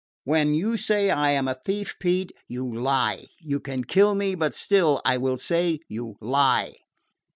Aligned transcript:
"When 0.23 0.55
you 0.55 0.77
say 0.77 1.11
I 1.11 1.29
am 1.29 1.47
a 1.47 1.59
thief, 1.63 1.93
Pete, 1.99 2.31
you 2.47 2.67
lie. 2.67 3.27
You 3.39 3.59
can 3.59 3.83
kill 3.83 4.15
me, 4.15 4.33
but 4.33 4.55
still 4.55 4.99
I 5.05 5.17
will 5.19 5.37
say 5.37 5.77
you 5.89 6.15
lie." 6.19 6.73